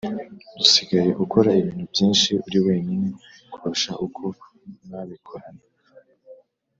usigaye 0.63 1.11
ukora 1.23 1.49
ibintu 1.61 1.83
byinshi 1.91 2.31
uri 2.47 2.59
wenyine 2.65 3.07
kurusha 3.51 3.91
uko 4.05 4.23
mwabikorana 4.85 5.63